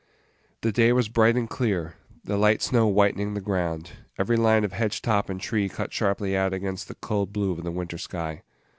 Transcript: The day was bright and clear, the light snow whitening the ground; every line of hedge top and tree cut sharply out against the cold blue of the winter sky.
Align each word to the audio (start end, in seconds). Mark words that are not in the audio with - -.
The 0.61 0.71
day 0.71 0.93
was 0.93 1.09
bright 1.09 1.37
and 1.37 1.47
clear, 1.47 1.93
the 2.23 2.35
light 2.35 2.63
snow 2.63 2.87
whitening 2.87 3.35
the 3.35 3.39
ground; 3.39 3.91
every 4.17 4.35
line 4.35 4.63
of 4.63 4.71
hedge 4.73 4.99
top 5.03 5.29
and 5.29 5.39
tree 5.39 5.69
cut 5.69 5.93
sharply 5.93 6.35
out 6.35 6.53
against 6.53 6.87
the 6.87 6.95
cold 6.95 7.31
blue 7.31 7.51
of 7.51 7.63
the 7.63 7.69
winter 7.69 7.99
sky. 7.99 8.41